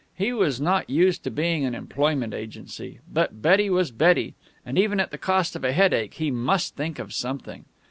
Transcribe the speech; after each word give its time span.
He 0.15 0.33
was 0.33 0.59
not 0.59 0.89
used 0.89 1.23
to 1.25 1.29
being 1.29 1.63
an 1.63 1.75
employment 1.75 2.33
agency. 2.33 3.01
But 3.07 3.39
Betty 3.43 3.69
was 3.69 3.91
Betty, 3.91 4.33
and 4.65 4.75
even 4.75 4.99
at 4.99 5.11
the 5.11 5.17
cost 5.19 5.55
of 5.55 5.63
a 5.63 5.73
headache 5.73 6.15
he 6.15 6.31
must 6.31 6.75
think 6.75 6.97
of 6.97 7.13
something. 7.13 7.65